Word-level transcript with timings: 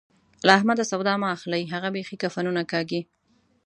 له 0.45 0.51
احمده 0.57 0.83
سودا 0.91 1.13
مه 1.21 1.27
اخلئ؛ 1.35 1.63
هغه 1.73 1.89
بېخي 1.95 2.15
کفنونه 2.23 2.61
کاږي. 2.71 3.01